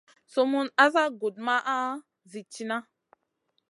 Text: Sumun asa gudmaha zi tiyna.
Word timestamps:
Sumun 0.31 0.67
asa 0.85 1.03
gudmaha 1.19 1.77
zi 2.31 2.41
tiyna. 2.51 2.77